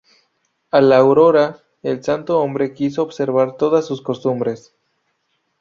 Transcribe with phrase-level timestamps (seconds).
[0.71, 4.73] A la aurora el santo hombre quiso observar todas sus costumbres.